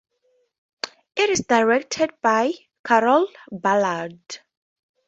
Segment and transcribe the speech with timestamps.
[1.15, 2.53] It is directed by
[2.83, 4.39] Carroll Ballard.